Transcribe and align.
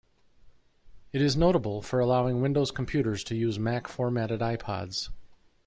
It 1.13 1.21
is 1.21 1.37
notable 1.37 1.83
for 1.83 1.99
allowing 1.99 2.41
Windows 2.41 2.71
computers 2.71 3.23
to 3.25 3.35
use 3.35 3.59
Mac 3.59 3.87
formatted 3.87 4.39
iPods. 4.39 5.09